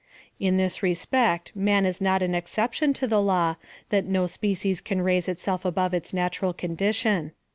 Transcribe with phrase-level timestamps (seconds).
[0.39, 3.57] In this respect man is not an exception to the law,
[3.89, 7.33] that no species can raise itself above its natural condition.